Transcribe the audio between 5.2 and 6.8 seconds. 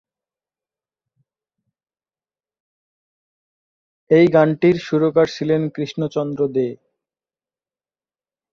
ছিলেন কৃষ্ণচন্দ্র দে।